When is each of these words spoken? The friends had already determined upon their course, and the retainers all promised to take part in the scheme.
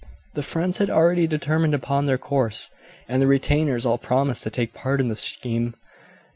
The 0.33 0.41
friends 0.41 0.79
had 0.79 0.89
already 0.89 1.27
determined 1.27 1.75
upon 1.75 2.07
their 2.07 2.17
course, 2.17 2.71
and 3.07 3.21
the 3.21 3.27
retainers 3.27 3.85
all 3.85 3.99
promised 3.99 4.41
to 4.41 4.49
take 4.49 4.73
part 4.73 4.99
in 4.99 5.09
the 5.09 5.15
scheme. 5.15 5.75